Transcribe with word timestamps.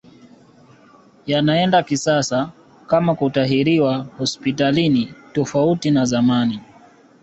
Yanaenda 1.25 1.83
kisasa 1.83 2.49
kama 2.87 3.15
kutahiriwa 3.15 3.97
hospitalini 4.17 5.13
tofauti 5.33 5.91
na 5.91 6.05
zamani 6.05 6.59